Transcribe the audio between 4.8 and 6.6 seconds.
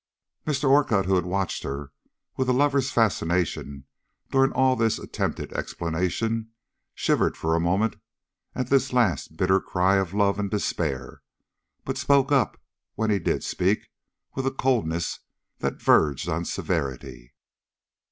attempted explanation,